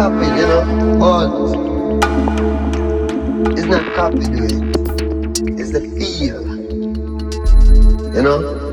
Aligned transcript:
copy, 0.00 0.26
you 0.28 0.46
know, 0.48 0.62
or 1.08 1.20
it's 3.52 3.66
not 3.66 3.84
copy, 3.94 4.20
dude. 4.20 5.60
It's 5.60 5.72
the 5.72 5.82
feel, 5.98 6.40
you 8.14 8.22
know. 8.22 8.69